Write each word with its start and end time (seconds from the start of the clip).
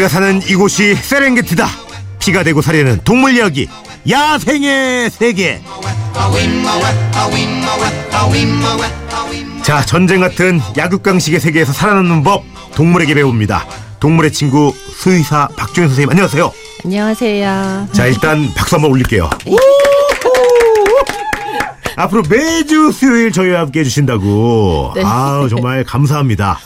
우리가 0.00 0.08
사는 0.08 0.40
이곳이 0.48 0.94
세렝게티다. 0.94 1.68
피가 2.20 2.42
되고 2.42 2.62
살이는 2.62 3.00
동물 3.04 3.36
이야기. 3.36 3.68
야생의 4.08 5.10
세계. 5.10 5.60
자, 9.62 9.84
전쟁 9.84 10.20
같은 10.20 10.58
야극강식의 10.74 11.40
세계에서 11.40 11.74
살아남는 11.74 12.22
법 12.22 12.44
동물에게 12.74 13.12
배웁니다. 13.12 13.66
동물의 14.00 14.32
친구 14.32 14.74
수의사 14.94 15.48
박준현 15.56 15.90
선생님 15.90 16.08
안녕하세요. 16.10 16.50
안녕하세요. 16.84 17.88
자, 17.92 18.06
일단 18.06 18.50
박수 18.56 18.76
한번 18.76 18.92
올릴게요. 18.92 19.28
앞으로 21.96 22.22
매주 22.26 22.90
수요일 22.90 23.32
저희와 23.32 23.60
함께 23.60 23.80
해주신다고. 23.80 24.92
네. 24.96 25.02
아우, 25.04 25.50
정말 25.50 25.84
감사합니다. 25.84 26.58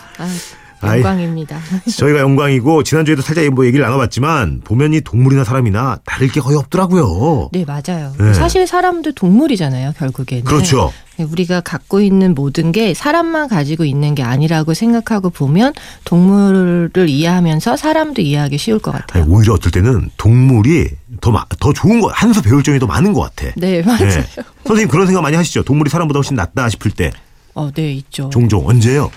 아, 0.84 0.90
아이. 0.92 0.98
영광입니다. 1.00 1.58
저희가 1.96 2.20
영광이고 2.20 2.82
지난주에도 2.82 3.22
살짝 3.22 3.44
뭐 3.50 3.66
얘기를 3.66 3.84
나눠봤지만 3.84 4.60
보면 4.64 4.94
이 4.94 5.00
동물이나 5.00 5.44
사람이나 5.44 5.98
다를 6.04 6.28
게 6.28 6.40
거의 6.40 6.56
없더라고요. 6.58 7.50
네, 7.52 7.64
맞아요. 7.64 8.12
네. 8.18 8.32
사실 8.34 8.66
사람도 8.66 9.12
동물이잖아요, 9.12 9.92
결국에는. 9.98 10.44
그렇죠. 10.44 10.92
네, 11.16 11.24
우리가 11.24 11.60
갖고 11.60 12.00
있는 12.00 12.34
모든 12.34 12.72
게 12.72 12.92
사람만 12.92 13.46
가지고 13.48 13.84
있는 13.84 14.14
게 14.16 14.22
아니라고 14.24 14.74
생각하고 14.74 15.30
보면 15.30 15.72
동물을 16.04 17.08
이해하면서 17.08 17.76
사람도 17.76 18.22
이해하기 18.22 18.58
쉬울 18.58 18.78
것 18.80 18.92
아니, 18.94 19.00
같아요. 19.02 19.24
오히려 19.28 19.54
어떨 19.54 19.70
때는 19.70 20.10
동물이 20.16 20.88
더, 21.20 21.30
마- 21.30 21.44
더 21.60 21.72
좋은 21.72 22.00
거, 22.00 22.08
한 22.08 22.32
수 22.34 22.42
배울 22.42 22.64
점이 22.64 22.80
더 22.80 22.86
많은 22.86 23.12
것 23.12 23.20
같아. 23.20 23.52
네, 23.56 23.80
맞아요. 23.82 24.08
네. 24.08 24.24
선생님 24.66 24.88
그런 24.88 25.06
생각 25.06 25.20
많이 25.22 25.36
하시죠? 25.36 25.62
동물이 25.62 25.88
사람보다 25.88 26.18
훨씬 26.18 26.34
낫다 26.34 26.68
싶을 26.68 26.90
때. 26.90 27.12
어, 27.54 27.70
네, 27.72 27.92
있죠. 27.92 28.28
종종. 28.30 28.66
언제요? 28.68 29.12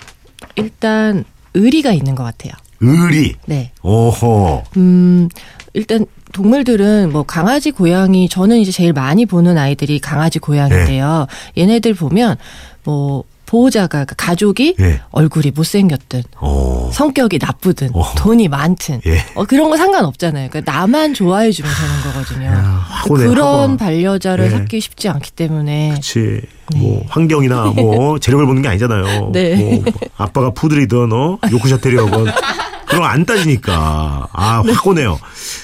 일단 0.56 1.24
의리가 1.54 1.92
있는 1.92 2.16
것 2.16 2.24
같아요. 2.24 2.54
의리. 2.80 3.36
네. 3.46 3.72
오호. 3.82 4.64
음, 4.78 5.30
일단 5.74 6.06
동물들은 6.34 7.12
뭐 7.12 7.24
강아지, 7.24 7.72
고양이 7.72 8.30
저는 8.30 8.58
이제 8.60 8.72
제일 8.72 8.94
많이 8.94 9.26
보는 9.26 9.58
아이들이 9.58 10.00
강아지, 10.00 10.40
고양이인데요. 10.40 11.28
네. 11.56 11.62
얘네들 11.62 11.94
보면 11.94 12.38
뭐 12.84 13.24
보호자가 13.48 13.88
그러니까 13.88 14.16
가족이 14.16 14.76
예. 14.80 15.02
얼굴이 15.10 15.52
못생겼든 15.56 16.22
어. 16.40 16.92
성격이 16.94 17.40
나쁘든 17.42 17.90
어. 17.94 18.04
돈이 18.18 18.48
많든 18.50 19.02
예. 19.08 19.24
어, 19.34 19.46
그런 19.46 19.70
거 19.72 19.78
상관없잖아요. 19.78 20.50
그러니까 20.52 20.72
나만 20.72 21.14
좋아해 21.16 21.52
주면 21.52 21.72
되는 21.74 22.14
거거든요. 22.14 22.46
야, 22.48 22.86
확오네, 22.88 23.26
그런. 23.26 23.78
반려자를 23.78 24.46
네. 24.46 24.52
찾기 24.52 24.80
쉽지 24.82 25.10
않기 25.10 25.32
때문에 25.32 25.94
그치. 25.96 26.42
뭐, 26.76 27.04
환경이나 27.08 27.68
뭐, 27.76 28.20
재력을 28.20 28.46
보는 28.46 28.62
게 28.62 28.68
아니잖아요. 28.68 29.32
네. 29.32 29.56
뭐, 29.56 29.84
아빠가 30.18 30.52
푸들이든, 30.52 31.12
어, 31.14 31.40
요크샤 31.50 31.78
테리어건. 31.78 32.26
그런 32.88 33.02
거 33.02 33.08
안 33.08 33.26
따지니까. 33.26 34.28
아, 34.34 34.64
네. 34.68 34.74
확 34.74 34.86
오네요. 34.88 35.18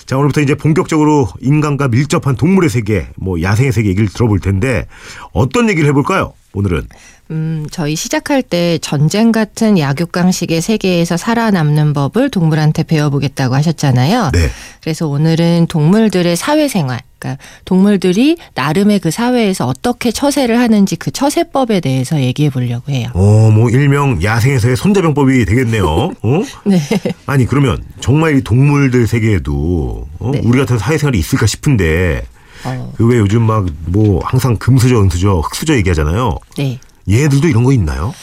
자, 0.06 0.16
오늘부터 0.18 0.40
이제 0.42 0.56
본격적으로 0.56 1.28
인간과 1.42 1.90
밀접한 1.90 2.36
동물의 2.38 2.70
세계, 2.70 3.08
뭐, 3.18 3.42
야생의 3.42 3.73
세계 3.73 3.90
얘기를 3.90 4.08
들어볼 4.08 4.40
텐데, 4.40 4.86
어떤 5.34 5.70
얘기를 5.70 5.88
해볼까요? 5.90 6.34
오늘은. 6.54 6.88
음, 7.32 7.66
저희 7.72 7.96
시작할 7.96 8.44
때 8.44 8.78
전쟁 8.82 9.32
같은 9.32 9.80
약육강식의 9.80 10.62
세계에서 10.62 11.18
살아남는 11.18 11.94
법을 11.94 12.30
동물한테 12.30 12.84
배워보겠다고 12.84 13.56
하셨잖아요. 13.56 14.32
네. 14.34 14.50
그래서 14.81 15.08
오늘은 15.08 15.68
동물들의 15.68 16.36
사회생활, 16.36 17.00
그러니까 17.18 17.42
동물들이 17.66 18.38
나름의 18.54 19.00
그 19.00 19.09
사회에서 19.09 19.66
어떻게 19.66 20.12
처세를 20.12 20.59
하는지 20.59 20.96
그 20.96 21.09
처세법에 21.09 21.80
대해서 21.80 22.22
얘기해 22.22 22.50
보려고 22.50 22.91
해요. 22.91 23.09
어, 23.14 23.50
뭐, 23.50 23.70
일명 23.70 24.22
야생에서의 24.22 24.75
손자병법이 24.75 25.46
되겠네요. 25.46 25.85
어? 26.22 26.41
네. 26.66 26.80
아니, 27.25 27.46
그러면 27.46 27.81
정말 28.02 28.38
이 28.38 28.41
동물들 28.44 29.08
세계에도, 29.08 30.08
어? 30.20 30.31
네. 30.31 30.41
우리 30.44 30.59
같은 30.59 30.78
사회생활이 30.78 31.18
있을까 31.18 31.46
싶은데, 31.47 32.24
어, 32.66 32.94
그왜 32.97 33.18
요즘 33.19 33.41
막, 33.44 33.66
뭐, 33.85 34.22
항상 34.24 34.57
금수저, 34.57 35.01
은수저, 35.01 35.40
흑수저 35.40 35.75
얘기하잖아요. 35.75 36.38
네. 36.57 36.79
얘들도 37.09 37.47
이런 37.47 37.63
거 37.63 37.74
있나요? 37.74 38.13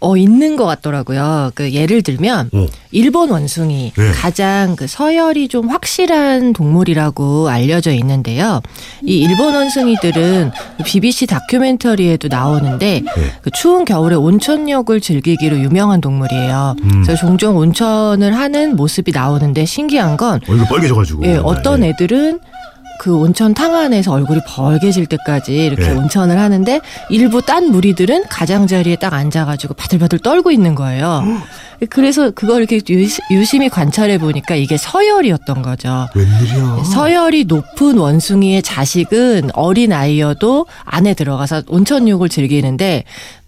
어, 0.00 0.16
있는 0.16 0.54
것 0.54 0.64
같더라고요. 0.64 1.50
그 1.56 1.72
예를 1.72 2.02
들면, 2.02 2.50
어. 2.52 2.66
일본 2.92 3.30
원숭이 3.30 3.92
네. 3.96 4.12
가장 4.12 4.76
그 4.76 4.86
서열이 4.86 5.48
좀 5.48 5.68
확실한 5.68 6.52
동물이라고 6.52 7.48
알려져 7.48 7.90
있는데요. 7.92 8.60
이 9.04 9.18
일본 9.18 9.54
원숭이들은 9.56 10.52
BBC 10.84 11.26
다큐멘터리에도 11.26 12.28
나오는데 12.28 13.02
네. 13.04 13.32
그 13.42 13.50
추운 13.50 13.84
겨울에 13.84 14.14
온천욕을 14.14 15.00
즐기기로 15.00 15.58
유명한 15.58 16.00
동물이에요. 16.00 16.76
음. 16.80 17.02
그래서 17.02 17.16
종종 17.16 17.56
온천을 17.56 18.36
하는 18.36 18.76
모습이 18.76 19.10
나오는데 19.10 19.64
신기한 19.64 20.16
건 20.16 20.40
얼굴 20.48 20.64
빨개져가지고. 20.68 21.24
예, 21.24 21.36
어떤 21.38 21.80
네. 21.80 21.88
애들은 21.88 22.38
그 22.98 23.16
온천 23.16 23.54
탕 23.54 23.74
안에서 23.74 24.12
얼굴이 24.12 24.40
벌개질 24.46 25.06
때까지 25.06 25.54
이렇게 25.54 25.88
네. 25.88 25.92
온천을 25.92 26.38
하는데 26.38 26.80
일부 27.10 27.40
딴 27.40 27.70
무리들은 27.70 28.24
가장자리에 28.28 28.96
딱 28.96 29.14
앉아가지고 29.14 29.74
바들바들 29.74 30.18
떨고 30.18 30.50
있는 30.50 30.74
거예요. 30.74 31.22
그래서 31.90 32.30
그걸 32.32 32.62
이렇게 32.68 32.80
유심히 33.30 33.68
관찰해 33.68 34.18
보니까 34.18 34.56
이게 34.56 34.76
서열이었던 34.76 35.62
거죠. 35.62 36.08
웬일이야. 36.14 36.82
서열이 36.84 37.44
높은 37.44 37.98
원숭이의 37.98 38.62
자식은 38.62 39.50
어린 39.54 39.92
아이여도 39.92 40.66
안에 40.84 41.14
들어가서 41.14 41.62
온천욕을 41.68 42.28
즐기는데 42.28 43.04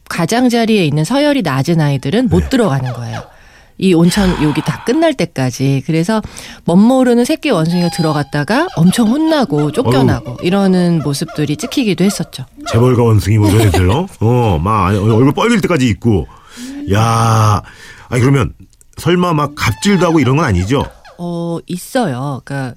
가장자리에 0.08 0.84
있는 0.84 1.04
서열이 1.04 1.42
낮은 1.42 1.80
아이들은 1.80 2.28
못 2.28 2.44
네. 2.44 2.48
들어가는 2.50 2.92
거예요. 2.92 3.22
이 3.80 3.94
온천 3.94 4.42
욕이 4.42 4.56
다 4.64 4.84
끝날 4.84 5.14
때까지. 5.14 5.82
그래서 5.86 6.20
멋모르는 6.64 7.24
새끼 7.24 7.50
원숭이가 7.50 7.88
들어갔다가 7.90 8.68
엄청 8.76 9.08
혼나고 9.08 9.72
쫓겨나고 9.72 10.38
이러는 10.42 11.00
모습들이 11.02 11.56
찍히기도 11.56 12.04
했었죠. 12.04 12.44
재벌가 12.70 13.02
원숭이 13.02 13.38
뭐 13.38 13.50
이런 13.50 13.68
애들, 13.68 13.88
어? 13.90 14.06
어, 14.20 14.58
막 14.58 14.88
얼굴 14.88 15.32
빨길 15.32 15.60
때까지 15.62 15.86
있고. 15.88 16.28
야 16.92 17.62
아니, 18.08 18.20
그러면 18.20 18.52
설마 18.98 19.32
막 19.32 19.54
갑질도 19.54 20.06
하고 20.06 20.20
이런 20.20 20.36
건 20.36 20.44
아니죠? 20.44 20.84
어, 21.18 21.58
있어요. 21.66 22.42
그러니까 22.44 22.74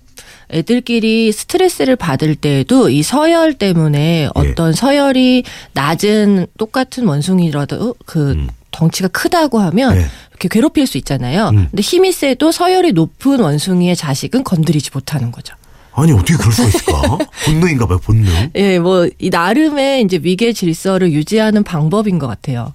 애들끼리 0.51 1.31
스트레스를 1.31 1.95
받을 1.95 2.35
때에도 2.35 2.89
이 2.89 3.01
서열 3.03 3.55
때문에 3.55 4.29
어떤 4.35 4.73
서열이 4.73 5.43
낮은 5.73 6.47
똑같은 6.57 7.07
원숭이라도 7.07 7.95
그 8.05 8.31
음. 8.31 8.49
덩치가 8.73 9.07
크다고 9.09 9.59
하면 9.59 9.95
네. 9.95 10.05
이렇게 10.31 10.49
괴롭힐 10.49 10.85
수 10.87 10.97
있잖아요. 10.97 11.49
음. 11.49 11.67
근데 11.69 11.81
힘이 11.81 12.11
세도 12.11 12.51
서열이 12.51 12.91
높은 12.91 13.39
원숭이의 13.39 13.95
자식은 13.95 14.43
건드리지 14.43 14.89
못하는 14.93 15.31
거죠. 15.31 15.55
아니, 15.95 16.11
어떻게 16.11 16.35
그럴 16.35 16.51
수가 16.51 16.67
있을까? 16.67 17.17
본능인가 17.45 17.85
봐요, 17.85 17.99
본능. 18.03 18.25
예, 18.55 18.79
뭐 18.79 19.07
이 19.19 19.29
나름의 19.29 20.01
이제 20.01 20.19
위계 20.21 20.51
질서를 20.51 21.11
유지하는 21.13 21.63
방법인 21.63 22.17
것 22.19 22.25
같아요. 22.27 22.73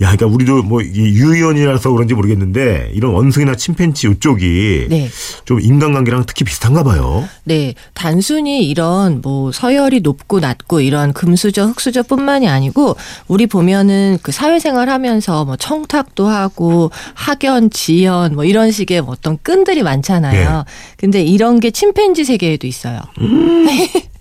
야, 0.00 0.10
그러니까 0.10 0.26
우리도 0.26 0.62
뭐 0.62 0.80
이게 0.80 1.02
유의원이라서 1.02 1.90
그런지 1.90 2.14
모르겠는데 2.14 2.90
이런 2.94 3.12
원숭이나 3.12 3.54
침팬지 3.54 4.08
이쪽이 4.08 4.86
네. 4.90 5.08
좀 5.44 5.60
인간관계랑 5.60 6.24
특히 6.26 6.44
비슷한가 6.44 6.82
봐요. 6.82 7.28
네, 7.44 7.74
단순히 7.94 8.68
이런 8.68 9.20
뭐 9.22 9.52
서열이 9.52 10.00
높고 10.00 10.40
낮고 10.40 10.80
이런 10.80 11.12
금수저, 11.12 11.66
흑수저뿐만이 11.66 12.48
아니고 12.48 12.96
우리 13.28 13.46
보면은 13.46 14.18
그 14.22 14.32
사회생활 14.32 14.88
하면서 14.88 15.44
뭐 15.44 15.56
청탁도 15.56 16.26
하고 16.26 16.90
학연, 17.14 17.70
지연 17.70 18.34
뭐 18.34 18.44
이런 18.44 18.70
식의 18.70 19.02
뭐 19.02 19.12
어떤 19.12 19.38
끈들이 19.42 19.82
많잖아요. 19.82 20.64
근데 20.96 21.22
이런 21.22 21.60
게 21.60 21.70
침팬지 21.70 22.24
세계에도 22.24 22.66
있어요. 22.66 23.00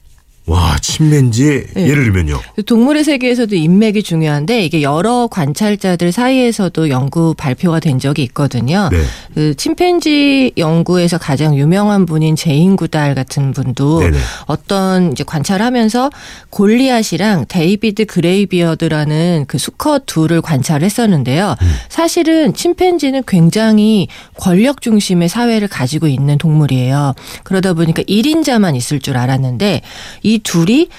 와, 0.45 0.75
침팬지 0.81 1.67
네. 1.73 1.87
예를 1.87 2.03
들면요. 2.03 2.39
동물의 2.65 3.05
세계에서도 3.05 3.55
인맥이 3.55 4.03
중요한데 4.03 4.65
이게 4.65 4.81
여러 4.81 5.27
관찰자들 5.31 6.11
사이에서도 6.11 6.89
연구 6.89 7.33
발표가 7.33 7.79
된 7.79 7.97
적이 7.97 8.23
있거든요. 8.23 8.89
네. 8.91 8.97
그 9.33 9.55
침팬지 9.55 10.51
연구에서 10.57 11.17
가장 11.17 11.55
유명한 11.55 12.05
분인 12.05 12.35
제인 12.35 12.75
구달 12.75 13.15
같은 13.15 13.53
분도 13.53 14.01
네네. 14.01 14.17
어떤 14.45 15.13
이제 15.13 15.23
관찰하면서 15.23 16.09
골리앗이랑 16.49 17.45
데이비드 17.47 18.05
그레이비어드라는 18.05 19.45
그 19.47 19.57
수컷 19.57 20.05
둘을 20.05 20.41
관찰했었는데요. 20.41 21.55
음. 21.61 21.71
사실은 21.87 22.53
침팬지는 22.53 23.23
굉장히 23.25 24.09
권력 24.35 24.81
중심의 24.81 25.29
사회를 25.29 25.69
가지고 25.69 26.07
있는 26.07 26.37
동물이에요. 26.37 27.13
그러다 27.43 27.73
보니까 27.73 28.01
1인자만 28.03 28.75
있을 28.75 28.99
줄 28.99 29.15
알았는데 29.15 29.81
이 30.21 30.32
둘이 30.39 30.89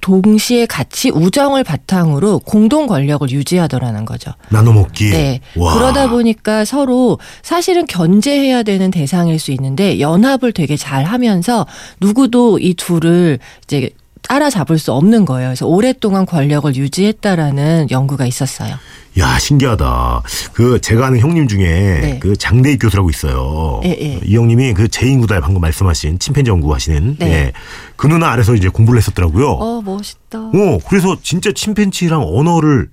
동시에 0.00 0.66
같이 0.66 1.10
우정을 1.10 1.64
바탕으로 1.64 2.38
공동 2.40 2.86
권력을 2.86 3.28
유지하더라는 3.30 4.04
거죠. 4.04 4.30
나눠 4.48 4.72
먹기. 4.72 5.10
네. 5.10 5.40
와. 5.56 5.74
그러다 5.74 6.08
보니까 6.08 6.64
서로 6.64 7.18
사실은 7.42 7.84
견제해야 7.86 8.62
되는 8.62 8.90
대상일 8.90 9.38
수 9.38 9.50
있는데 9.52 10.00
연합을 10.00 10.52
되게 10.52 10.76
잘 10.76 11.04
하면서 11.04 11.66
누구도 12.00 12.58
이 12.58 12.74
둘을 12.74 13.38
이제 13.64 13.90
따라잡을 14.22 14.78
수 14.78 14.92
없는 14.92 15.24
거예요. 15.24 15.48
그래서 15.48 15.66
오랫동안 15.66 16.26
권력을 16.26 16.74
유지했다라는 16.74 17.88
연구가 17.90 18.26
있었어요. 18.26 18.74
야 19.18 19.38
신기하다. 19.38 20.22
그 20.52 20.80
제가 20.80 21.06
아는 21.06 21.18
형님 21.18 21.48
중에 21.48 21.64
네. 22.00 22.18
그 22.20 22.36
장대익 22.36 22.80
교수라고 22.80 23.10
있어요. 23.10 23.80
예, 23.84 23.90
예. 23.90 24.20
이 24.24 24.36
형님이 24.36 24.74
그 24.74 24.88
제인구달 24.88 25.40
방금 25.40 25.60
말씀하신 25.60 26.18
침팬지 26.18 26.50
연구하시는 26.50 27.16
네. 27.18 27.26
예. 27.26 27.52
그 27.96 28.06
누나 28.06 28.30
아래서 28.30 28.54
이제 28.54 28.68
공부를 28.68 28.98
했었더라고요. 29.00 29.48
어 29.48 29.82
멋있다. 29.82 30.38
어, 30.38 30.78
그래서 30.88 31.16
진짜 31.22 31.50
침팬지랑 31.52 32.22
언어를 32.22 32.90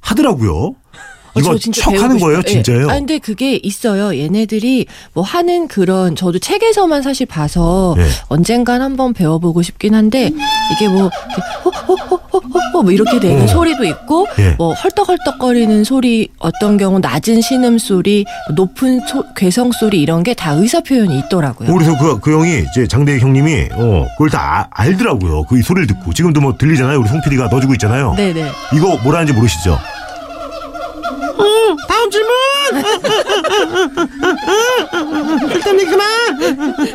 하더라고요. 0.00 0.74
어, 1.34 1.40
이거 1.40 1.58
척 1.58 1.92
하는 2.02 2.18
거예요. 2.18 2.38
예. 2.38 2.42
진짜요? 2.42 2.88
아 2.90 2.94
근데 2.94 3.18
그게 3.18 3.58
있어요. 3.62 4.16
얘네들이 4.18 4.86
뭐 5.12 5.22
하는 5.22 5.68
그런 5.68 6.16
저도 6.16 6.38
책에서만 6.38 7.02
사실 7.02 7.26
봐서 7.26 7.94
네. 7.96 8.06
언젠간 8.28 8.80
한번 8.82 9.12
배워보고 9.12 9.62
싶긴 9.62 9.94
한데 9.94 10.30
이게 10.74 10.88
뭐 10.88 11.10
이렇게 11.30 11.42
호호호호호호 11.64 12.82
뭐 12.82 12.92
이렇게 12.92 13.20
되는 13.20 13.42
어. 13.42 13.46
소리도 13.46 13.84
있고 13.84 14.26
예. 14.38 14.50
뭐 14.58 14.72
헐떡헐떡거리는 14.74 15.84
소리 15.84 16.28
어떤 16.38 16.76
경우 16.76 16.98
낮은 16.98 17.40
신음 17.40 17.78
소리 17.78 18.24
높은 18.54 19.00
소, 19.06 19.24
괴성 19.34 19.72
소리 19.72 20.00
이런 20.00 20.22
게 20.22 20.34
다 20.38 20.52
의사 20.52 20.80
표현이 20.80 21.18
있더라고요. 21.18 21.68
어, 21.68 21.72
그래서 21.74 21.98
그, 21.98 22.20
그 22.20 22.32
형이 22.32 22.64
이제 22.70 22.86
장대익 22.86 23.20
형님이 23.22 23.70
어, 23.72 24.06
그걸 24.16 24.30
다 24.30 24.68
아- 24.70 24.82
알더라고요. 24.82 25.44
그 25.44 25.60
소리를 25.62 25.86
듣고 25.88 26.12
지금도 26.14 26.40
뭐 26.40 26.56
들리잖아요. 26.56 27.00
우리 27.00 27.08
송 27.08 27.20
PD가 27.22 27.48
넣어주고 27.48 27.72
있잖아요. 27.74 28.14
네네. 28.16 28.44
이거 28.74 28.96
뭐라는지 29.02 29.32
모르시죠? 29.32 29.76
다음 31.88 32.10
질문. 32.10 32.30
일단 35.52 35.76
그만. 35.76 36.86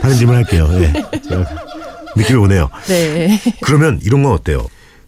다른 0.00 0.16
질문 0.16 0.36
할게요. 0.36 0.68
예. 0.72 0.92
제가 1.20 1.44
느낌이 2.16 2.38
오네요. 2.40 2.70
네. 2.86 3.40
그러면 3.62 4.00
이런 4.02 4.22
건 4.22 4.32
어때요? 4.32 4.66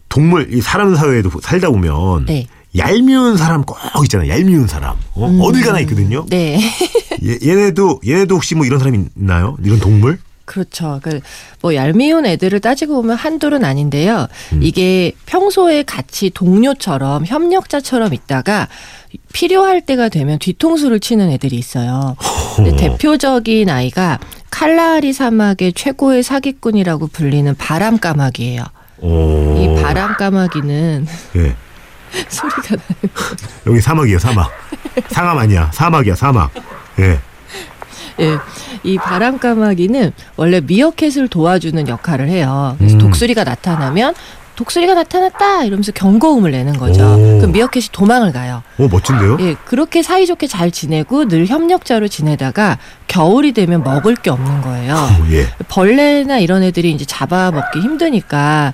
동물, 0.09 0.53
이 0.53 0.61
사람 0.61 0.95
사회에도 0.95 1.29
살다 1.41 1.69
보면 1.69 2.25
네. 2.25 2.47
얄미운 2.77 3.37
사람 3.37 3.63
꼭 3.63 3.77
있잖아요. 4.03 4.29
얄미운 4.29 4.67
사람. 4.67 4.95
어? 5.13 5.51
딜 5.53 5.63
가나 5.63 5.79
있거든요. 5.81 6.25
네. 6.29 6.59
얘, 7.23 7.37
얘네도 7.43 8.01
얘네도 8.05 8.35
혹시 8.35 8.55
뭐 8.55 8.65
이런 8.65 8.79
사람이 8.79 9.05
있나요? 9.17 9.57
이런 9.63 9.79
동물? 9.79 10.19
그렇죠. 10.51 10.99
그, 11.01 11.21
뭐, 11.61 11.73
얄미운 11.75 12.25
애들을 12.25 12.59
따지고 12.59 12.95
보면 12.95 13.15
한둘은 13.15 13.63
아닌데요. 13.63 14.27
음. 14.51 14.59
이게 14.61 15.13
평소에 15.25 15.83
같이 15.83 16.29
동료처럼 16.29 17.25
협력자처럼 17.25 18.13
있다가 18.13 18.67
필요할 19.31 19.85
때가 19.85 20.09
되면 20.09 20.39
뒤통수를 20.39 20.99
치는 20.99 21.31
애들이 21.31 21.55
있어요. 21.55 22.17
대표적인 22.77 23.69
아이가 23.69 24.19
칼라리 24.49 25.13
사막의 25.13 25.71
최고의 25.71 26.21
사기꾼이라고 26.21 27.07
불리는 27.07 27.55
바람 27.55 27.97
까마귀예요. 27.97 28.63
오. 28.99 29.57
이 29.57 29.81
바람 29.81 30.17
까마귀는 30.17 31.07
예. 31.37 31.55
소리가 32.27 32.75
나는 32.75 33.15
여기 33.67 33.79
사막이에요, 33.79 34.19
사막. 34.19 34.51
상암 35.07 35.37
아니야. 35.37 35.71
사막이야, 35.73 36.15
사막. 36.15 36.51
예. 36.99 37.19
예, 38.19 38.37
이 38.83 38.97
바람까마귀는 38.97 40.11
원래 40.35 40.61
미어캣을 40.61 41.27
도와주는 41.29 41.87
역할을 41.87 42.27
해요. 42.29 42.75
그래서 42.77 42.95
음. 42.95 42.99
독수리가 42.99 43.43
나타나면 43.43 44.13
독수리가 44.55 44.93
나타났다 44.93 45.63
이러면서 45.63 45.91
경고음을 45.91 46.51
내는 46.51 46.77
거죠. 46.77 47.03
오. 47.13 47.37
그럼 47.39 47.51
미어캣이 47.51 47.85
도망을 47.91 48.31
가요. 48.31 48.61
오, 48.77 48.87
멋진데요? 48.87 49.37
예, 49.39 49.55
그렇게 49.65 50.03
사이좋게 50.03 50.47
잘 50.47 50.69
지내고 50.71 51.27
늘 51.27 51.47
협력자로 51.47 52.07
지내다가 52.07 52.77
겨울이 53.07 53.53
되면 53.53 53.83
먹을 53.83 54.15
게 54.15 54.29
없는 54.29 54.61
거예요. 54.61 54.93
오, 54.95 55.31
예. 55.33 55.47
벌레나 55.67 56.39
이런 56.39 56.61
애들이 56.63 56.91
이제 56.91 57.05
잡아먹기 57.05 57.79
힘드니까 57.79 58.73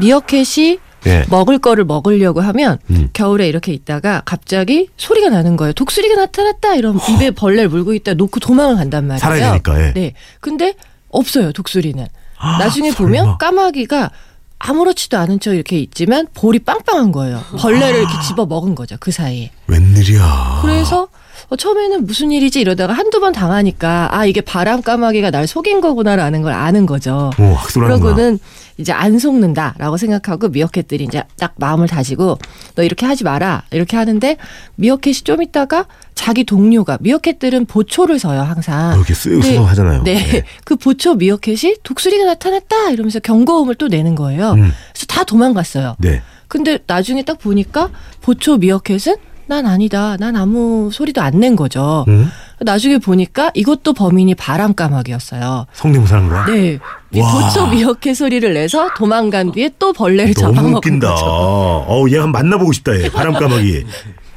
미어캣이 0.00 0.78
예. 1.06 1.24
먹을 1.30 1.58
거를 1.58 1.84
먹으려고 1.84 2.40
하면 2.40 2.78
음. 2.90 3.08
겨울에 3.12 3.48
이렇게 3.48 3.72
있다가 3.72 4.22
갑자기 4.24 4.88
소리가 4.96 5.30
나는 5.30 5.56
거예요. 5.56 5.72
독수리가 5.72 6.14
나타났다 6.16 6.74
이러면 6.74 7.00
입에 7.10 7.30
벌레를 7.30 7.68
물고 7.68 7.94
있다 7.94 8.14
놓고 8.14 8.40
도망을 8.40 8.76
간단 8.76 9.06
말이에요. 9.06 9.18
살아야 9.18 9.50
되니까, 9.52 9.80
예. 9.86 9.92
네. 9.94 10.12
근데 10.40 10.74
없어요, 11.10 11.52
독수리는. 11.52 12.06
아, 12.38 12.58
나중에 12.58 12.90
설마. 12.90 13.06
보면 13.08 13.38
까마귀가 13.38 14.10
아무렇지도 14.58 15.16
않은 15.18 15.40
척 15.40 15.54
이렇게 15.54 15.78
있지만 15.78 16.26
볼이 16.34 16.58
빵빵한 16.58 17.12
거예요. 17.12 17.42
벌레를 17.58 18.00
이렇게 18.00 18.20
집어 18.26 18.44
먹은 18.46 18.74
거죠, 18.74 18.96
그 19.00 19.10
사이에. 19.10 19.50
웬일이야. 19.68 20.58
그래서 20.62 21.08
어, 21.48 21.56
처음에는 21.56 22.06
무슨 22.06 22.30
일이지 22.30 22.60
이러다가 22.60 22.92
한두 22.92 23.20
번 23.20 23.32
당하니까 23.32 24.08
아, 24.12 24.26
이게 24.26 24.40
바람 24.40 24.82
까마귀가 24.82 25.30
날 25.30 25.46
속인 25.46 25.80
거구나라는 25.80 26.42
걸 26.42 26.52
아는 26.52 26.86
거죠. 26.86 27.30
오. 27.38 27.56
그러고는 27.72 28.38
이제 28.76 28.92
안 28.92 29.18
속는다라고 29.18 29.96
생각하고 29.96 30.48
미어캣들이 30.48 31.04
이제 31.04 31.22
딱 31.38 31.54
마음을 31.56 31.86
다지고 31.86 32.38
너 32.74 32.82
이렇게 32.82 33.04
하지 33.04 33.24
마라 33.24 33.64
이렇게 33.72 33.96
하는데 33.96 34.36
미어캣이 34.76 35.16
좀 35.24 35.42
있다가 35.42 35.86
자기 36.14 36.44
동료가 36.44 36.98
미어캣들은 37.00 37.66
보초를 37.66 38.18
서요 38.18 38.40
항상. 38.42 38.94
이렇게 38.96 39.14
쓱 39.14 39.40
네. 39.40 39.54
서서 39.54 39.64
하잖아요. 39.64 40.02
네. 40.04 40.12
예. 40.34 40.44
그 40.64 40.76
보초 40.76 41.14
미어캣이 41.14 41.76
독수리가 41.82 42.24
나타났다 42.24 42.90
이러면서 42.90 43.20
경고음을 43.20 43.74
또 43.76 43.88
내는 43.88 44.14
거예요. 44.14 44.52
음. 44.52 44.72
그래서 44.92 45.06
다 45.08 45.24
도망갔어요. 45.24 45.96
네. 45.98 46.22
근데 46.48 46.78
나중에 46.86 47.22
딱 47.22 47.38
보니까 47.38 47.90
보초 48.22 48.56
미어캣은 48.56 49.16
난 49.50 49.66
아니다. 49.66 50.16
난 50.20 50.36
아무 50.36 50.90
소리도 50.92 51.20
안 51.20 51.40
낸 51.40 51.56
거죠. 51.56 52.04
응? 52.06 52.28
나중에 52.60 52.98
보니까 52.98 53.50
이것도 53.54 53.94
범인이 53.94 54.34
바람까마귀였어요. 54.36 55.66
성대모사한 55.72 56.28
거야? 56.28 56.44
네. 56.46 56.78
보초 57.12 57.66
미어캣 57.68 58.14
소리를 58.14 58.52
내서 58.54 58.90
도망간 58.96 59.50
뒤에 59.52 59.70
또 59.78 59.92
벌레를 59.92 60.34
잡아먹은 60.34 60.74
웃긴다. 60.76 61.10
거죠. 61.10 61.24
어우, 61.26 62.08
얘 62.10 62.18
한번 62.18 62.42
만나보고 62.42 62.72
싶다, 62.72 62.94
얘. 63.00 63.10
바람까마귀. 63.10 63.86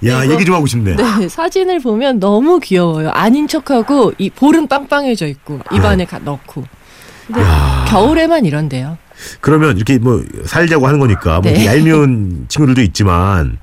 야, 0.07 0.25
얘기 0.29 0.45
좀 0.45 0.55
하고 0.55 0.65
싶네. 0.65 0.95
네, 0.95 1.27
사진을 1.29 1.79
보면 1.81 2.19
너무 2.19 2.59
귀여워요. 2.59 3.09
아닌 3.11 3.47
척하고 3.47 4.13
이 4.17 4.29
볼은 4.31 4.67
빵빵해져 4.67 5.27
있고 5.27 5.59
입안에 5.73 6.05
가 6.05 6.17
넣고. 6.19 6.63
근데 7.27 7.41
겨울에만 7.89 8.45
이런데요. 8.45 8.97
그러면 9.41 9.75
이렇게 9.77 9.97
뭐 9.99 10.23
살자고 10.45 10.87
하는 10.87 10.99
거니까 10.99 11.39
뭐 11.41 11.51
네. 11.51 11.65
얄미운 11.65 12.45
친구들도 12.49 12.81
있지만 12.81 13.59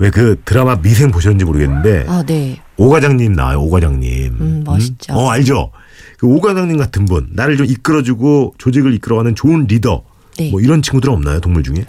왜 0.00 0.10
그 0.10 0.40
드라마 0.44 0.76
미생 0.76 1.10
보셨는지 1.10 1.44
모르겠는데 1.44 2.06
아, 2.08 2.24
네. 2.26 2.58
오 2.78 2.88
과장님 2.88 3.32
나와요. 3.34 3.60
오 3.60 3.70
과장님. 3.70 4.36
음, 4.40 4.62
멋있죠. 4.64 5.12
어 5.12 5.28
알죠. 5.30 5.70
그 6.18 6.26
오 6.26 6.40
과장님 6.40 6.76
같은 6.78 7.04
분 7.04 7.28
나를 7.32 7.56
좀 7.58 7.66
이끌어주고 7.66 8.54
조직을 8.58 8.94
이끌어가는 8.94 9.34
좋은 9.34 9.66
리더. 9.66 10.02
네. 10.38 10.50
뭐 10.50 10.60
이런 10.60 10.80
친구들 10.80 11.10
없나요 11.10 11.40
동물 11.40 11.62
중에? 11.62 11.84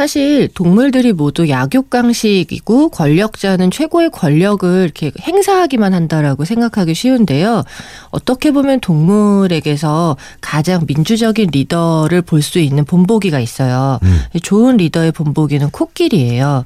사실 0.00 0.48
동물들이 0.54 1.12
모두 1.12 1.50
약육강식이고 1.50 2.88
권력자는 2.88 3.70
최고의 3.70 4.08
권력을 4.08 4.82
이렇게 4.82 5.12
행사하기만 5.20 5.92
한다라고 5.92 6.46
생각하기 6.46 6.94
쉬운데요. 6.94 7.64
어떻게 8.08 8.50
보면 8.50 8.80
동물에게서 8.80 10.16
가장 10.40 10.86
민주적인 10.86 11.50
리더를 11.52 12.22
볼 12.22 12.40
수 12.40 12.58
있는 12.60 12.86
본보기가 12.86 13.40
있어요. 13.40 13.98
음. 14.02 14.22
좋은 14.42 14.78
리더의 14.78 15.12
본보기는 15.12 15.68
코끼리예요. 15.68 16.64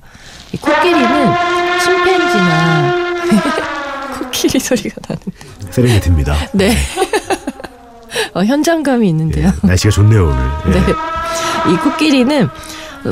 이 0.52 0.56
코끼리는 0.56 1.34
침팬지나 1.82 2.94
코끼리 4.16 4.60
소리가 4.60 4.94
나는. 5.08 5.22
세렝게티입니다. 5.72 6.36
네. 6.52 6.76
어, 8.34 8.44
현장감이 8.44 9.04
예, 9.06 9.10
있는데요. 9.10 9.50
날씨가 9.64 9.90
좋네요 9.90 10.28
오늘. 10.28 10.76
예. 10.76 10.80
네. 10.80 10.92
이 11.72 11.76
코끼리는 11.78 12.48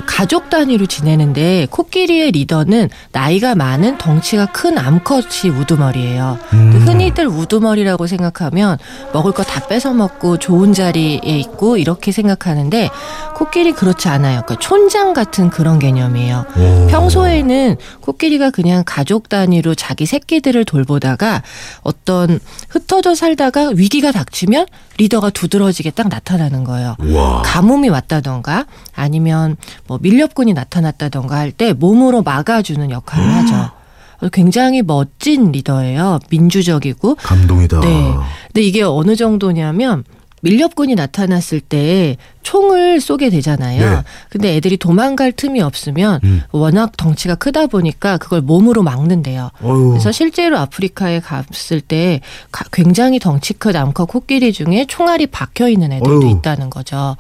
가족 0.01 0.51
단위로 0.51 0.87
지내는데 0.87 1.67
코끼리의 1.71 2.33
리더는 2.33 2.89
나이가 3.13 3.55
많은 3.55 3.99
덩치가 3.99 4.47
큰 4.47 4.79
암컷이 4.79 5.51
우두머리예요. 5.57 6.39
음. 6.55 6.73
흔히들 6.87 7.27
우두머리라고 7.29 8.07
생각하면 8.07 8.79
먹을 9.13 9.33
거 9.33 9.43
다 9.43 9.67
뺏어 9.67 9.93
먹고 9.93 10.39
좋은 10.39 10.73
자리에 10.73 11.21
있고 11.25 11.77
이렇게 11.77 12.11
생각하는데 12.13 12.89
코끼리 13.35 13.73
그렇지 13.73 14.09
않아요. 14.09 14.43
그러니까 14.47 14.59
촌장 14.67 15.13
같은 15.13 15.51
그런 15.51 15.79
개념이에요. 15.79 16.45
오. 16.57 16.87
평소에는 16.91 17.77
코끼리가 18.01 18.51
그냥 18.51 18.83
가족 18.87 19.29
단위로 19.29 19.75
자기 19.75 20.07
새끼들을 20.07 20.65
돌보다가 20.65 21.43
어떤 21.83 22.39
흩어져 22.71 23.15
살다가 23.15 23.71
위기가 23.75 24.11
닥치면 24.13 24.67
리더가 24.99 25.31
두드러지게 25.31 25.91
딱 25.91 26.09
나타나는 26.09 26.65
거예요. 26.65 26.97
와. 27.13 27.43
가뭄이 27.45 27.89
왔다던가 27.89 28.67
아니면 28.95 29.57
뭐 29.87 29.99
밀렵군이 30.01 30.53
나타났다던가 30.55 31.37
할 31.37 31.53
때 31.53 31.73
몸으로 31.73 32.23
막아주는 32.23 32.91
역할을 32.91 33.25
하죠. 33.35 33.71
굉장히 34.33 34.83
멋진 34.83 35.51
리더예요. 35.53 36.21
민주적이고. 36.31 37.17
감동이다. 37.17 37.81
네. 37.81 38.15
근데 38.47 38.63
이게 38.63 38.83
어느 38.83 39.17
정도냐면 39.17 40.05
밀렵군이 40.43 40.95
나타났을 40.95 41.61
때 41.61 42.17
총을 42.43 43.01
쏘게 43.01 43.31
되잖아요. 43.31 43.91
네. 43.97 44.03
근데 44.29 44.57
애들이 44.57 44.77
도망갈 44.77 45.33
틈이 45.33 45.61
없으면 45.61 46.21
음. 46.25 46.43
워낙 46.51 46.97
덩치가 46.97 47.35
크다 47.37 47.67
보니까 47.67 48.19
그걸 48.19 48.41
몸으로 48.41 48.83
막는데요. 48.83 49.51
어휴. 49.63 49.91
그래서 49.91 50.13
실제로 50.13 50.59
아프리카에 50.59 51.21
갔을 51.21 51.81
때 51.81 52.21
가- 52.51 52.65
굉장히 52.73 53.19
덩치 53.19 53.53
큰 53.55 53.77
암컷 53.77 54.09
코끼리 54.09 54.53
중에 54.53 54.85
총알이 54.89 55.27
박혀 55.29 55.69
있는 55.69 55.93
애들도 55.93 56.27
어휴. 56.27 56.31
있다는 56.39 56.71
거죠. 56.71 57.17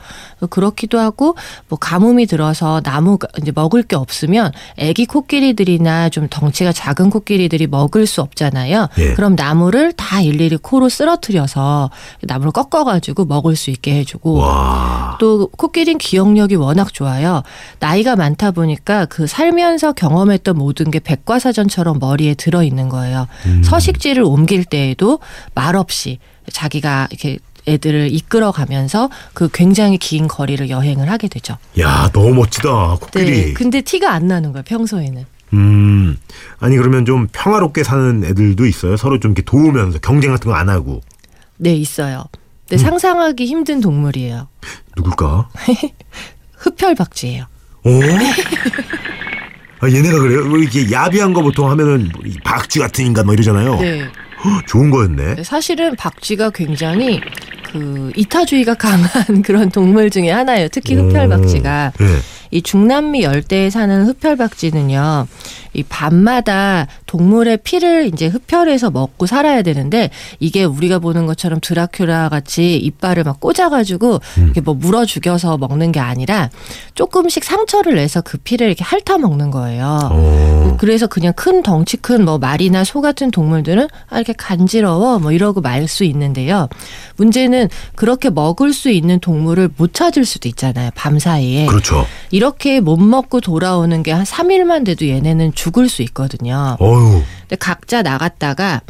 그렇기도 0.50 0.98
하고 0.98 1.36
뭐 1.68 1.78
가뭄이 1.78 2.26
들어서 2.26 2.80
나무가 2.84 3.28
이제 3.40 3.52
먹을 3.54 3.82
게 3.82 3.96
없으면 3.96 4.52
애기 4.76 5.06
코끼리들이나 5.06 6.08
좀 6.08 6.28
덩치가 6.28 6.72
작은 6.72 7.10
코끼리들이 7.10 7.66
먹을 7.66 8.06
수 8.06 8.20
없잖아요. 8.22 8.88
예. 8.98 9.14
그럼 9.14 9.34
나무를 9.36 9.92
다 9.92 10.20
일일이 10.20 10.56
코로 10.56 10.88
쓰러뜨려서 10.88 11.90
나무를 12.22 12.52
꺾어가지고 12.52 13.24
먹을 13.26 13.56
수 13.56 13.70
있게 13.70 13.94
해주고 13.98 14.34
와. 14.34 15.11
또 15.18 15.48
코끼리는 15.48 15.98
기억력이 15.98 16.54
워낙 16.56 16.92
좋아요. 16.92 17.42
나이가 17.78 18.16
많다 18.16 18.50
보니까 18.50 19.06
그 19.06 19.26
살면서 19.26 19.92
경험했던 19.92 20.56
모든 20.56 20.90
게 20.90 20.98
백과사전처럼 21.00 21.98
머리에 21.98 22.34
들어 22.34 22.62
있는 22.62 22.88
거예요. 22.88 23.26
음. 23.46 23.62
서식지를 23.62 24.22
옮길 24.22 24.64
때에도 24.64 25.18
말 25.54 25.76
없이 25.76 26.18
자기가 26.52 27.08
이렇게 27.10 27.38
애들을 27.68 28.12
이끌어 28.12 28.50
가면서 28.50 29.08
그 29.34 29.48
굉장히 29.52 29.96
긴 29.98 30.26
거리를 30.26 30.68
여행을 30.68 31.08
하게 31.10 31.28
되죠. 31.28 31.56
야, 31.78 32.10
너무 32.12 32.34
멋지다. 32.34 32.96
코끼리. 33.00 33.30
네. 33.30 33.52
근데 33.52 33.80
티가 33.82 34.10
안 34.12 34.26
나는 34.26 34.52
거예요, 34.52 34.64
평소에는. 34.64 35.24
음. 35.52 36.16
아니 36.58 36.76
그러면 36.76 37.04
좀 37.04 37.28
평화롭게 37.30 37.84
사는 37.84 38.24
애들도 38.24 38.66
있어요. 38.66 38.96
서로 38.96 39.20
좀 39.20 39.32
이렇게 39.32 39.42
도우면서 39.42 39.98
경쟁 40.00 40.32
같은 40.32 40.50
거 40.50 40.56
안 40.56 40.68
하고. 40.68 41.02
네, 41.58 41.74
있어요. 41.74 42.24
음. 42.62 42.68
근데 42.68 42.82
상상하기 42.82 43.44
힘든 43.46 43.80
동물이에요. 43.80 44.48
누굴까? 44.96 45.48
흡혈박쥐예요. 46.56 47.44
어? 47.84 47.90
아, 49.80 49.88
얘네가 49.90 50.18
그래요? 50.20 50.44
뭐 50.46 50.58
이렇게 50.58 50.90
야비한 50.92 51.32
거 51.32 51.42
보통 51.42 51.68
하면은 51.70 52.08
뭐이 52.14 52.36
박쥐 52.44 52.78
같은 52.78 53.04
인간 53.04 53.26
뭐 53.26 53.34
이러잖아요. 53.34 53.80
네. 53.80 54.02
헉, 54.44 54.66
좋은 54.66 54.90
거였네. 54.90 55.42
사실은 55.42 55.96
박쥐가 55.96 56.50
굉장히 56.50 57.20
그 57.72 58.12
이타주의가 58.14 58.74
강한 58.74 59.08
그런 59.42 59.70
동물 59.70 60.08
중에 60.10 60.30
하나예요. 60.30 60.68
특히 60.68 60.94
흡혈박쥐가. 60.94 61.92
네. 61.98 62.06
이 62.52 62.62
중남미 62.62 63.22
열대에 63.22 63.70
사는 63.70 64.06
흡혈박쥐는요, 64.06 65.26
이 65.74 65.82
밤마다 65.84 66.86
동물의 67.06 67.58
피를 67.64 68.10
이제 68.12 68.26
흡혈해서 68.26 68.90
먹고 68.90 69.24
살아야 69.26 69.62
되는데 69.62 70.10
이게 70.38 70.64
우리가 70.64 70.98
보는 70.98 71.24
것처럼 71.24 71.60
드라큘라 71.60 72.28
같이 72.28 72.76
이빨을 72.76 73.24
막 73.24 73.40
꽂아가지고 73.40 74.20
이렇게 74.36 74.60
뭐 74.60 74.74
물어 74.74 75.06
죽여서 75.06 75.56
먹는 75.56 75.90
게 75.92 75.98
아니라 75.98 76.50
조금씩 76.94 77.42
상처를 77.42 77.94
내서 77.94 78.20
그 78.20 78.36
피를 78.36 78.66
이렇게 78.66 78.84
핥아 78.84 79.16
먹는 79.18 79.50
거예요. 79.50 79.98
어. 80.12 80.76
그래서 80.78 81.06
그냥 81.06 81.32
큰 81.34 81.62
덩치 81.62 81.96
큰 81.96 82.22
뭐 82.22 82.38
말이나 82.38 82.84
소 82.84 83.00
같은 83.00 83.30
동물들은 83.32 83.88
아 84.10 84.16
이렇게 84.16 84.32
간지러워 84.36 85.18
뭐 85.18 85.32
이러고 85.32 85.60
말 85.62 85.88
수 85.88 86.04
있는데요. 86.04 86.68
문제는 87.16 87.68
그렇게 87.96 88.30
먹을 88.30 88.72
수 88.72 88.90
있는 88.90 89.18
동물을 89.18 89.70
못 89.76 89.94
찾을 89.94 90.24
수도 90.24 90.48
있잖아요. 90.48 90.90
밤 90.94 91.18
사이에. 91.18 91.66
그렇죠. 91.66 92.06
이렇게 92.42 92.80
못 92.80 92.96
먹고 92.96 93.40
돌아오는 93.40 94.02
게 94.02 94.10
한 94.10 94.24
3일만 94.24 94.84
돼도 94.84 95.06
얘네는 95.06 95.54
죽을 95.54 95.88
수 95.88 96.02
있거든요. 96.02 96.76
어유. 96.80 97.22
근데 97.42 97.56
각자 97.56 98.02
나갔다가 98.02 98.80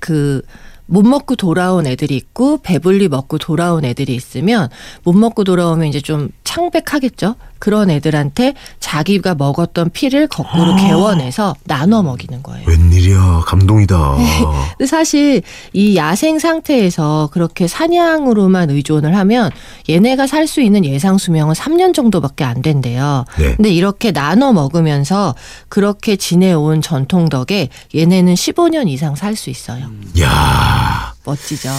그 0.00 0.42
못 0.86 1.02
먹고 1.02 1.34
돌아온 1.34 1.86
애들이 1.86 2.14
있고 2.16 2.58
배불리 2.58 3.08
먹고 3.08 3.38
돌아온 3.38 3.86
애들이 3.86 4.14
있으면 4.14 4.68
못 5.02 5.14
먹고 5.14 5.42
돌아오면 5.44 5.86
이제 5.86 6.00
좀 6.00 6.28
창백하겠죠. 6.54 7.34
그런 7.58 7.88
애들한테 7.90 8.54
자기가 8.78 9.34
먹었던 9.36 9.90
피를 9.90 10.26
거꾸로 10.28 10.76
개원해서 10.76 11.54
나눠 11.64 12.02
먹이는 12.02 12.42
거예요. 12.42 12.64
웬일이야. 12.68 13.42
감동이다. 13.46 14.16
근데 14.76 14.86
사실 14.86 15.42
이 15.72 15.96
야생 15.96 16.38
상태에서 16.38 17.30
그렇게 17.32 17.66
사냥으로만 17.66 18.68
의존을 18.70 19.16
하면 19.16 19.50
얘네가 19.88 20.26
살 20.26 20.44
수 20.44 20.60
있는 20.60 20.84
예상 20.84 21.16
수명은 21.16 21.54
3년 21.54 21.94
정도밖에 21.94 22.44
안 22.44 22.60
된대요. 22.60 23.24
네. 23.38 23.54
근데 23.56 23.70
이렇게 23.70 24.12
나눠 24.12 24.52
먹으면서 24.52 25.34
그렇게 25.70 26.16
지내온 26.16 26.82
전통 26.82 27.30
덕에 27.30 27.70
얘네는 27.94 28.34
15년 28.34 28.88
이상 28.88 29.14
살 29.16 29.34
수 29.34 29.48
있어요. 29.50 29.86
야 30.20 31.13
멋지죠. 31.24 31.70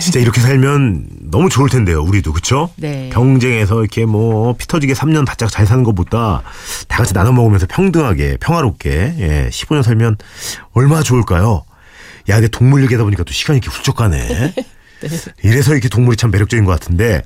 진짜 0.00 0.18
이렇게 0.18 0.40
살면 0.40 1.08
너무 1.30 1.48
좋을 1.50 1.68
텐데요. 1.68 2.02
우리도 2.02 2.32
그쵸? 2.32 2.70
네. 2.76 3.10
경쟁에서 3.12 3.80
이렇게 3.80 4.06
뭐 4.06 4.54
피 4.54 4.66
터지게 4.66 4.94
3년 4.94 5.26
바짝 5.26 5.50
잘 5.50 5.66
사는 5.66 5.82
것보다 5.84 6.42
다 6.88 6.96
같이 6.98 7.12
나눠 7.12 7.32
먹으면서 7.32 7.66
평등하게 7.66 8.38
평화롭게 8.40 9.14
예, 9.18 9.48
15년 9.50 9.82
살면 9.82 10.16
얼마나 10.72 11.02
좋을까요? 11.02 11.64
야, 12.30 12.34
근데 12.36 12.48
동물 12.48 12.82
얘기하다 12.84 13.04
보니까 13.04 13.24
또 13.24 13.32
시간이 13.32 13.58
이렇게 13.58 13.74
훌쩍 13.74 13.96
가네. 13.96 14.54
이래서 15.44 15.72
이렇게 15.72 15.90
동물이 15.90 16.16
참 16.16 16.30
매력적인 16.30 16.64
것 16.64 16.70
같은데 16.72 17.22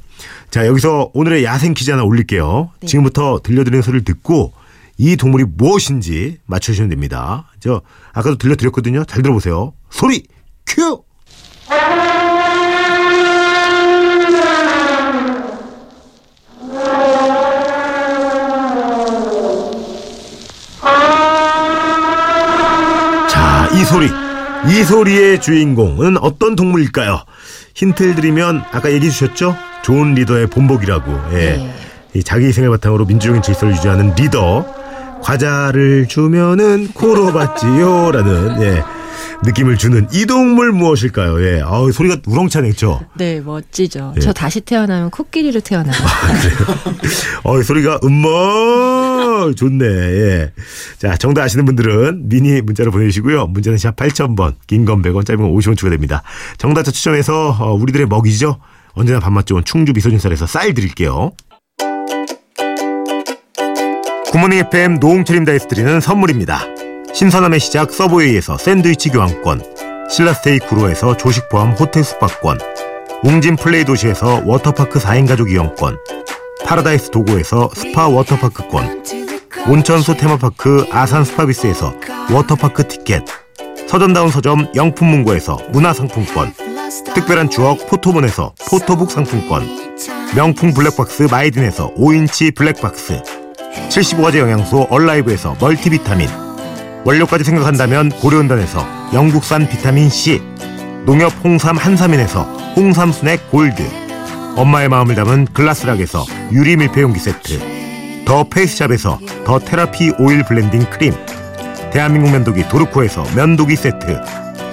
자 0.50 0.66
여기서 0.66 1.10
오늘의 1.14 1.44
야생 1.44 1.74
퀴즈 1.74 1.92
하나 1.92 2.02
올릴게요. 2.02 2.70
지금부터 2.84 3.38
들려드리는 3.44 3.82
소리를 3.82 4.04
듣고 4.04 4.52
이 4.96 5.16
동물이 5.16 5.44
무엇인지 5.56 6.38
맞춰주시면 6.46 6.90
됩니다. 6.90 7.46
저 7.60 7.82
아까도 8.12 8.36
들려드렸거든요. 8.36 9.04
잘 9.04 9.22
들어보세요. 9.22 9.74
소리 9.90 10.24
큐. 10.66 11.02
자, 23.28 23.68
이 23.74 23.84
소리. 23.84 24.08
이 24.68 24.82
소리의 24.84 25.40
주인공은 25.40 26.16
어떤 26.18 26.56
동물일까요? 26.56 27.22
힌트를 27.74 28.14
드리면 28.14 28.64
아까 28.72 28.90
얘기해 28.90 29.10
주셨죠? 29.10 29.54
좋은 29.82 30.14
리더의 30.14 30.46
본보기라고. 30.48 31.12
예. 31.32 31.36
네. 31.36 31.74
이 32.14 32.22
자기 32.22 32.46
희생을 32.46 32.70
바탕으로 32.70 33.04
민주적인 33.04 33.42
질서를 33.42 33.74
유지하는 33.74 34.14
리더. 34.14 34.66
과자를 35.22 36.06
주면은 36.08 36.88
코로 36.94 37.32
받지요라는 37.32 38.62
예. 38.62 38.82
느낌을 39.44 39.76
주는 39.78 40.06
이 40.12 40.26
동물 40.26 40.72
무엇일까요? 40.72 41.42
예. 41.44 41.60
아, 41.64 41.80
소리가 41.92 42.18
우렁차네, 42.26 42.68
그죠? 42.70 43.00
네, 43.16 43.40
멋지죠. 43.40 44.14
예. 44.16 44.20
저 44.20 44.32
다시 44.32 44.60
태어나면 44.60 45.10
코끼리로 45.10 45.60
태어나요. 45.60 45.94
어, 47.44 47.62
소리가 47.62 48.00
음멀 48.04 49.54
좋네. 49.54 49.84
예. 49.84 50.52
자, 50.98 51.16
정답 51.16 51.42
아시는 51.42 51.64
분들은 51.64 52.28
미니 52.28 52.60
문자로 52.60 52.90
보내주시고요. 52.90 53.46
문자는 53.48 53.78
샵 53.78 53.94
8000번, 53.96 54.54
긴 54.66 54.84
건 54.84 55.02
100원, 55.02 55.26
짧은 55.26 55.42
건 55.42 55.52
50원 55.54 55.76
추가됩니다. 55.76 56.22
정답자 56.56 56.90
추첨해서 56.90 57.50
어, 57.58 57.74
우리들의 57.74 58.06
먹이죠. 58.06 58.58
언제나 58.94 59.20
밥맛 59.20 59.46
좋은 59.46 59.62
충주 59.64 59.92
미소진쌀에서 59.92 60.46
쌀 60.46 60.74
드릴게요. 60.74 61.32
굿모닝 64.32 64.58
FM 64.58 64.98
노홍철입니다에서 65.00 65.68
드리는 65.68 66.00
선물입니다. 66.00 66.64
신선함의 67.14 67.58
시작 67.58 67.92
서브웨이에서 67.92 68.58
샌드위치 68.58 69.08
교환권, 69.08 69.62
신라스테이 70.10 70.60
구로에서 70.60 71.16
조식 71.16 71.48
포함 71.48 71.72
호텔 71.72 72.04
숙박권, 72.04 72.58
웅진 73.24 73.56
플레이 73.56 73.84
도시에서 73.84 74.42
워터파크 74.44 74.98
4인 74.98 75.26
가족 75.26 75.50
이용권, 75.50 75.98
파라다이스 76.64 77.10
도고에서 77.10 77.70
스파 77.74 78.08
워터파크권, 78.08 79.04
온천수 79.68 80.16
테마파크 80.16 80.86
아산 80.92 81.24
스파비스에서 81.24 81.94
워터파크 82.30 82.86
티켓, 82.86 83.24
서점다운 83.88 84.30
서점 84.30 84.68
영풍문고에서 84.74 85.58
문화상품권, 85.70 86.52
특별한 87.14 87.50
추억 87.50 87.88
포토몬에서 87.88 88.54
포토북 88.70 89.10
상품권, 89.10 89.66
명품 90.36 90.72
블랙박스 90.72 91.24
마이딘에서 91.24 91.94
5인치 91.94 92.54
블랙박스, 92.54 93.22
75가지 93.88 94.38
영양소 94.38 94.86
얼라이브에서 94.90 95.56
멀티비타민, 95.58 96.28
원료까지 97.08 97.42
생각한다면 97.42 98.10
고려은단에서 98.10 98.86
영국산 99.14 99.66
비타민C, 99.66 100.42
농협 101.06 101.32
홍삼 101.42 101.78
한삼인에서 101.78 102.42
홍삼 102.76 103.12
스낵 103.12 103.50
골드, 103.50 103.82
엄마의 104.56 104.90
마음을 104.90 105.14
담은 105.14 105.46
글라스락에서 105.54 106.26
유리 106.52 106.76
밀폐용기 106.76 107.18
세트, 107.18 108.24
더 108.26 108.44
페이스샵에서 108.44 109.20
더 109.46 109.58
테라피 109.58 110.12
오일 110.18 110.44
블렌딩 110.44 110.90
크림, 110.90 111.14
대한민국 111.90 112.30
면도기 112.30 112.68
도르코에서 112.68 113.24
면도기 113.34 113.74
세트, 113.74 114.20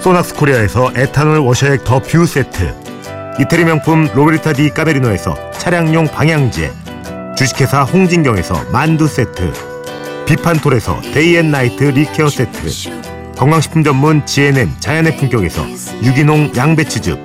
소낙스 0.01 0.35
코리아에서 0.35 0.91
에탄올 0.93 1.37
워셔액 1.37 1.85
더 1.85 2.01
뷰 2.01 2.25
세트, 2.25 2.75
이태리 3.39 3.63
명품 3.63 4.09
로베르타 4.13 4.51
디 4.51 4.71
까메리노에서 4.71 5.51
차량용 5.51 6.07
방향제, 6.07 6.73
주식회사 7.37 7.83
홍진경에서 7.83 8.71
만두 8.73 9.07
세트, 9.07 9.74
비판톨에서 10.25 11.01
데이앤나이트 11.13 11.83
리케어 11.83 12.29
세트, 12.29 12.67
건강식품 13.37 13.83
전문 13.83 14.25
GNM 14.25 14.71
자연의 14.79 15.17
품격에서 15.17 15.65
유기농 16.03 16.53
양배추즙, 16.55 17.19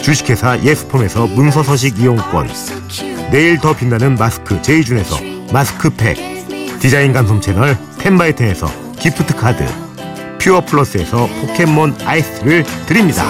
주식회사 0.00 0.62
예스폼에서 0.62 1.26
문서서식 1.26 1.98
이용권, 1.98 2.48
내일 3.30 3.58
더 3.58 3.74
빛나는 3.74 4.14
마스크 4.14 4.62
제이준에서 4.62 5.16
마스크팩. 5.52 6.16
디자인 6.78 7.12
감성 7.12 7.40
채널 7.40 7.76
텐바이텐에서 7.98 8.70
기프트 8.98 9.34
카드. 9.34 9.64
퓨어 10.40 10.64
플러스에서 10.64 11.26
포켓몬 11.40 11.96
아이스를 12.04 12.64
드립니다. 12.86 13.24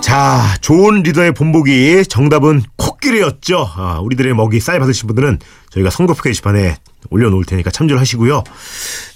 자, 0.00 0.42
좋은 0.62 1.02
리더의 1.02 1.32
본보기. 1.32 2.04
정답은 2.06 2.62
코끼리였죠. 3.00 3.68
아, 3.74 3.98
우리들의 4.00 4.34
먹이 4.34 4.60
쌀 4.60 4.78
받으신 4.78 5.06
분들은 5.06 5.38
저희가 5.70 5.90
선곡표 5.90 6.22
게시판에 6.22 6.76
올려놓을 7.10 7.44
테니까 7.44 7.70
참조를 7.70 8.00
하시고요. 8.00 8.44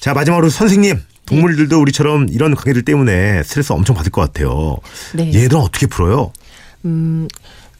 자, 0.00 0.14
마지막으로 0.14 0.49
선생님. 0.49 1.00
동물들도 1.26 1.81
우리처럼 1.81 2.26
이런 2.31 2.55
관계들 2.55 2.83
때문에 2.83 3.43
스트레스 3.45 3.73
엄청 3.73 3.97
받을 3.97 4.12
것 4.12 4.21
같아요. 4.21 4.76
네. 5.14 5.29
얘들은 5.29 5.59
어떻게 5.59 5.87
풀어요? 5.87 6.35
음, 6.85 7.29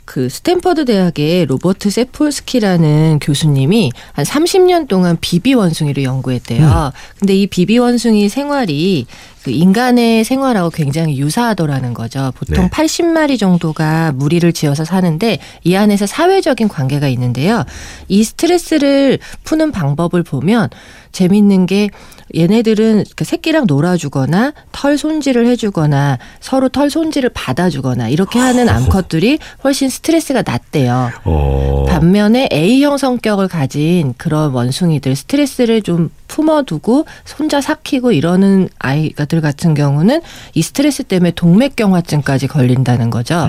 그 0.05 0.29
스탠퍼드 0.29 0.85
대학의 0.85 1.47
로버트 1.47 1.91
세폴스키라는 1.91 3.19
교수님이 3.21 3.91
한 4.13 4.25
30년 4.25 4.87
동안 4.89 5.17
비비 5.21 5.55
원숭이를 5.55 6.05
연구했대요. 6.05 6.93
근데 7.19 7.35
이 7.35 7.47
비비 7.47 7.79
원숭이 7.79 8.29
생활이 8.29 9.07
그 9.43 9.51
인간의 9.51 10.25
생활하고 10.25 10.71
굉장히 10.71 11.19
유사하더라는 11.19 11.93
거죠. 11.93 12.33
보통 12.35 12.65
네. 12.65 12.71
80마리 12.71 13.39
정도가 13.39 14.13
무리를 14.13 14.51
지어서 14.55 14.87
사는데 14.87 15.39
이 15.65 15.77
안에서 15.77 16.07
사회적인 16.07 16.69
관계가 16.69 17.09
있는데요. 17.09 17.65
이 18.09 18.25
스트레스를 18.25 19.19
푸는 19.45 19.71
방법을 19.71 20.23
보면 20.23 20.71
재밌는 21.13 21.67
게 21.67 21.91
얘네들은 22.35 23.05
그 23.17 23.25
새끼랑 23.25 23.65
놀아주거나 23.67 24.53
털 24.73 24.99
손질을 24.99 25.47
해주거나 25.47 26.19
서로 26.41 26.69
털 26.69 26.91
손질을 26.91 27.31
받아주거나 27.35 28.09
이렇게 28.09 28.39
하는 28.39 28.69
암컷들이 28.69 29.39
훨씬 29.63 29.89
스트레스가 29.89 30.43
낮대요. 30.45 31.11
어. 31.25 31.85
반면에 31.89 32.49
A형 32.53 32.97
성격을 32.97 33.49
가진 33.49 34.15
그런 34.17 34.53
원숭이들 34.53 35.15
스트레스를 35.17 35.83
좀 35.83 36.11
품어두고 36.29 37.07
혼자 37.39 37.61
삭히고 37.61 38.13
이러는 38.13 38.69
아이들 38.79 39.41
같은 39.41 39.75
경우는 39.75 40.21
이 40.55 40.63
스트레스 40.63 41.05
때문에 41.05 41.33
동맥경화증까지 41.33 42.49
걸린다는 42.49 43.11
거죠. 43.11 43.49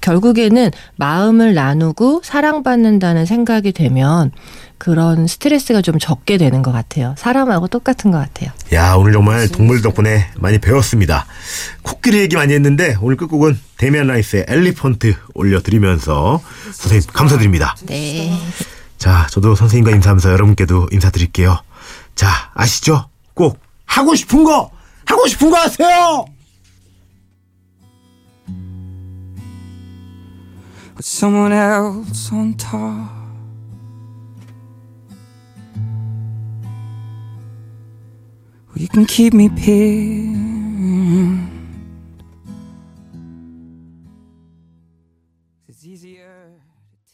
결국에는 0.00 0.70
마음을 0.96 1.54
나누고 1.54 2.20
사랑받는다는 2.22 3.26
생각이 3.26 3.72
되면 3.72 4.30
그런 4.84 5.26
스트레스가 5.26 5.80
좀 5.80 5.98
적게 5.98 6.36
되는 6.36 6.60
것 6.60 6.70
같아요. 6.70 7.14
사람하고 7.16 7.68
똑같은 7.68 8.10
것 8.10 8.18
같아요. 8.18 8.50
야, 8.74 8.92
오늘 8.96 9.14
정말 9.14 9.48
동물 9.48 9.80
덕분에 9.80 10.28
많이 10.36 10.58
배웠습니다. 10.58 11.24
코끼리 11.82 12.18
얘기 12.18 12.36
많이 12.36 12.52
했는데 12.52 12.94
오늘 13.00 13.16
끝곡은 13.16 13.58
데미안 13.78 14.08
라이스의 14.08 14.44
엘리펀트 14.46 15.14
올려드리면서 15.32 16.38
선생님 16.72 17.10
감사드립니다. 17.14 17.74
네. 17.86 18.38
자, 18.98 19.26
저도 19.30 19.54
선생님과 19.54 19.96
인사하면서 19.96 20.30
여러분께도 20.32 20.88
인사드릴게요. 20.92 21.58
자, 22.14 22.28
아시죠? 22.52 23.08
꼭 23.32 23.58
하고 23.86 24.14
싶은 24.14 24.44
거, 24.44 24.70
하고 25.06 25.26
싶은 25.26 25.50
거 25.50 25.56
하세요! 25.56 26.26
with 30.94 31.06
someone 31.06 31.52
else 31.52 32.30
on 32.30 32.54
top. 32.54 33.23
You 38.76 38.88
can 38.88 39.06
keep 39.06 39.32
me 39.32 39.48
pinned. 39.48 41.53